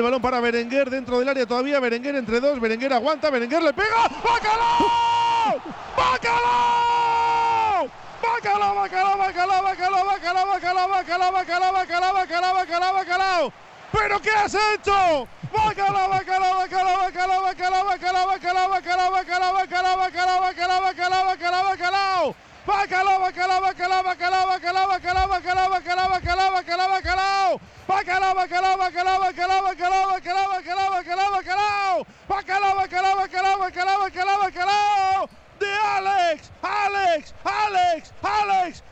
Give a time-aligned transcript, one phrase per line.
[0.00, 1.78] el balón para Berenguer dentro del área todavía.
[1.78, 2.58] Berenguer entre dos.
[2.58, 3.30] Berenguer aguanta.
[3.30, 4.08] Berenguer le pega.
[4.24, 5.60] ¡Bacalao!
[5.96, 7.88] ¡Bacalao!
[8.22, 13.52] ¡Bacalao, bacalao, bacalao, bacalao, bacalao, bacalao, bacalao, bacalao, bacalao, bacalao, bacalao, bacalao!
[13.92, 15.28] ¿Pero qué has hecho?
[15.52, 17.70] ¡Bacalao, bacalao, bacalao, bacalao, bacalao.
[28.00, 32.06] Bacalao, bacalao, bacalao, bacalao, bacalao, bacalao, bacalao, bacalao, bacalao.
[32.28, 35.28] Bacalao, bacalao, bacalao, bacalao, bacalao, bacalao.
[35.60, 38.82] De Alex, Alex, Alex, Alex,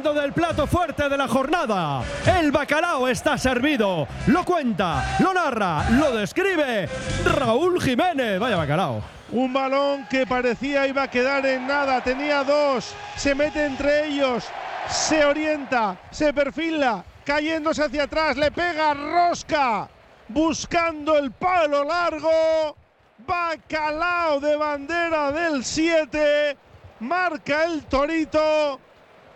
[0.00, 2.02] Del plato fuerte de la jornada,
[2.38, 4.08] el bacalao está servido.
[4.28, 6.88] Lo cuenta, lo narra, lo describe
[7.22, 8.40] Raúl Jiménez.
[8.40, 9.02] Vaya bacalao.
[9.30, 12.02] Un balón que parecía iba a quedar en nada.
[12.02, 12.94] Tenía dos.
[13.14, 14.48] Se mete entre ellos.
[14.88, 15.98] Se orienta.
[16.10, 17.04] Se perfila.
[17.22, 18.38] Cayéndose hacia atrás.
[18.38, 19.86] Le pega rosca.
[20.28, 22.74] Buscando el palo largo.
[23.18, 26.56] Bacalao de bandera del 7.
[27.00, 28.80] Marca el Torito.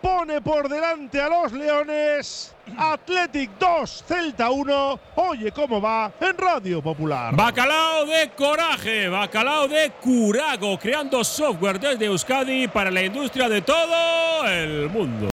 [0.05, 2.53] Pone por delante a los Leones.
[2.77, 4.99] Athletic 2, Celta 1.
[5.15, 7.35] Oye cómo va en Radio Popular.
[7.35, 14.47] Bacalao de coraje, bacalao de curago, creando software desde Euskadi para la industria de todo
[14.47, 15.23] el mundo.